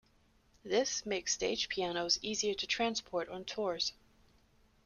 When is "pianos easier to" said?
1.69-2.65